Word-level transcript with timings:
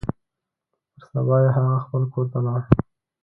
پر 0.93 1.03
سبا 1.11 1.35
يې 1.43 1.49
هغه 1.57 1.75
خپل 1.85 2.01
کور 2.13 2.25
ته 2.31 2.37
ولاړ. 2.39 2.61